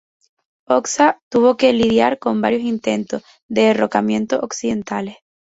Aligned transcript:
Hoxha 0.67 1.19
tuvo 1.29 1.57
que 1.57 1.73
lidiar 1.73 2.17
con 2.17 2.41
varios 2.41 2.63
intentos 2.63 3.21
de 3.47 3.65
derrocamiento 3.65 4.39
occidentales. 4.39 5.17